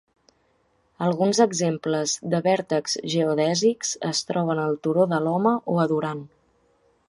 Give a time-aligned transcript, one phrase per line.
[1.07, 6.29] Alguns exemples de vèrtex geodèsics es troben al Turo de l'Home o a Duran.